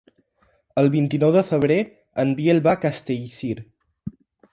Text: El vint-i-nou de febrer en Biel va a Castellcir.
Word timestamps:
El 0.83 0.87
vint-i-nou 0.95 1.33
de 1.35 1.43
febrer 1.49 1.77
en 2.23 2.31
Biel 2.39 2.61
va 2.69 2.73
a 2.73 2.81
Castellcir. 2.87 3.53